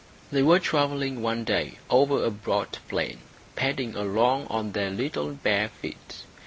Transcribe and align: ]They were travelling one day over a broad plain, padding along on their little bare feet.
]They 0.31 0.41
were 0.41 0.57
travelling 0.57 1.21
one 1.21 1.43
day 1.43 1.77
over 1.87 2.23
a 2.25 2.31
broad 2.31 2.79
plain, 2.89 3.19
padding 3.55 3.93
along 3.95 4.47
on 4.47 4.71
their 4.71 4.89
little 4.89 5.29
bare 5.29 5.69
feet. 5.69 6.23